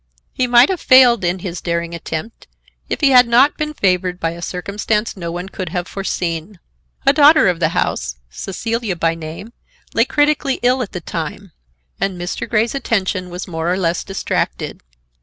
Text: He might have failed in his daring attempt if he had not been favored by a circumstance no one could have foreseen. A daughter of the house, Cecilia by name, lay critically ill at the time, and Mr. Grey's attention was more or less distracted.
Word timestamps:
He 0.33 0.47
might 0.47 0.69
have 0.69 0.81
failed 0.81 1.23
in 1.23 1.37
his 1.45 1.61
daring 1.61 1.93
attempt 1.93 2.47
if 2.89 3.01
he 3.01 3.11
had 3.11 3.27
not 3.27 3.55
been 3.55 3.71
favored 3.75 4.19
by 4.19 4.31
a 4.31 4.41
circumstance 4.41 5.15
no 5.15 5.31
one 5.31 5.47
could 5.47 5.69
have 5.69 5.87
foreseen. 5.87 6.59
A 7.05 7.13
daughter 7.13 7.47
of 7.47 7.59
the 7.59 7.69
house, 7.77 8.15
Cecilia 8.27 8.95
by 8.95 9.13
name, 9.13 9.53
lay 9.93 10.05
critically 10.05 10.59
ill 10.63 10.81
at 10.81 10.93
the 10.93 11.01
time, 11.01 11.51
and 11.99 12.19
Mr. 12.19 12.49
Grey's 12.49 12.73
attention 12.73 13.29
was 13.29 13.47
more 13.47 13.71
or 13.71 13.77
less 13.77 14.03
distracted. 14.03 14.81